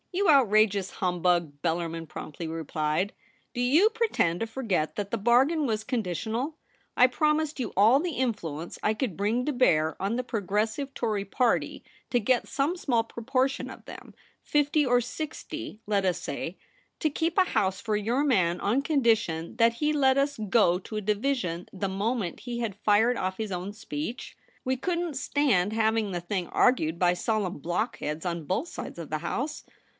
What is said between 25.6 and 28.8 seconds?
having the thing argued by solemn blockheads on both